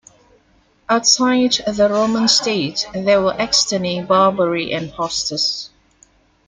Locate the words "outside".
0.89-1.51